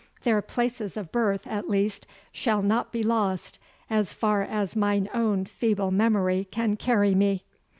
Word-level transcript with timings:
Their 0.23 0.41
places 0.41 0.97
of 0.97 1.11
birth 1.11 1.45
at 1.45 1.69
least 1.69 2.07
shall 2.31 2.63
not 2.63 2.91
be 2.91 3.03
lost 3.03 3.59
as 3.87 4.15
far 4.15 4.41
as 4.41 4.75
mine 4.75 5.07
own 5.13 5.45
feeble 5.45 5.91
memory 5.91 6.47
can 6.49 6.75
carry 6.75 7.13
me. 7.13 7.43